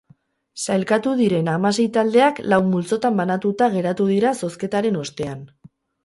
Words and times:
Sailkatu 0.67 1.11
diren 1.17 1.49
hamasei 1.55 1.83
taldeak 1.97 2.41
lau 2.53 2.57
multzotan 2.69 3.19
banatuta 3.19 3.67
geratu 3.75 4.07
dira 4.13 4.31
zozketaren 4.47 4.97
ostean. 5.03 5.45